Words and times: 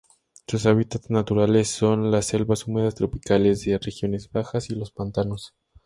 Sus 0.47 0.65
hábitats 0.65 1.11
naturales 1.11 1.67
son 1.67 2.09
las 2.09 2.25
selvas 2.25 2.65
húmedas 2.65 2.95
tropicales 2.95 3.63
de 3.65 3.77
regiones 3.77 4.31
bajas 4.31 4.71
y 4.71 4.75
los 4.75 4.91
pantanos. 4.91 5.53